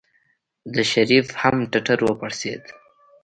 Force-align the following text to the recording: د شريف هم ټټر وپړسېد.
د 0.73 0.75
شريف 0.91 1.27
هم 1.41 1.55
ټټر 1.71 1.99
وپړسېد. 2.07 2.63